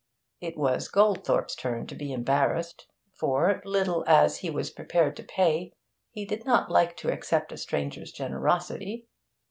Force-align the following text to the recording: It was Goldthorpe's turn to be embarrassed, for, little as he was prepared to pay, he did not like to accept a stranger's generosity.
It 0.39 0.57
was 0.57 0.87
Goldthorpe's 0.87 1.53
turn 1.53 1.85
to 1.85 1.93
be 1.93 2.11
embarrassed, 2.11 2.87
for, 3.13 3.61
little 3.63 4.03
as 4.07 4.39
he 4.39 4.49
was 4.49 4.71
prepared 4.71 5.15
to 5.17 5.23
pay, 5.23 5.73
he 6.09 6.25
did 6.25 6.43
not 6.43 6.71
like 6.71 6.97
to 6.97 7.13
accept 7.13 7.51
a 7.51 7.57
stranger's 7.57 8.11
generosity. 8.11 9.05